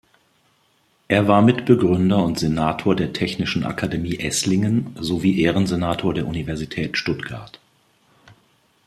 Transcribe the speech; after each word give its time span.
Er 1.09 1.27
war 1.27 1.43
Mitbegründer 1.43 2.23
und 2.25 2.39
Senator 2.39 2.95
der 2.95 3.13
Technischen 3.13 3.63
Akademie 3.63 4.17
Esslingen 4.17 4.95
sowie 4.99 5.39
Ehrensenator 5.39 6.15
der 6.15 6.25
Universität 6.25 6.97
Stuttgart. 6.97 7.59